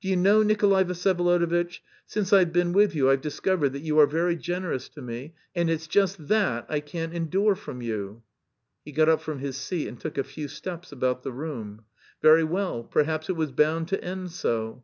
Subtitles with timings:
[0.00, 4.06] Do you know, Nikolay Vsyevolodovitch, since I've been with you I've discovered that you are
[4.08, 8.24] very generous to me, and it's just that I can't endure from you."
[8.84, 11.84] He got up from his seat and took a few steps about the room.
[12.20, 14.78] "Very well, perhaps it was bound to end so....